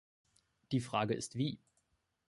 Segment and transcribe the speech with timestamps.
[0.71, 1.59] Die Frage ist wie.